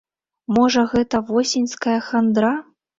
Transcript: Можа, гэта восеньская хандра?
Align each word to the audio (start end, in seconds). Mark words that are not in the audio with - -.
Можа, 0.59 0.85
гэта 0.95 1.23
восеньская 1.29 1.99
хандра? 2.11 2.55